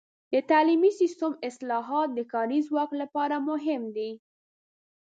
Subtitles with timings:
[0.33, 4.11] د تعلیمي سیستم اصلاحات د کاري ځواک لپاره مهم دي.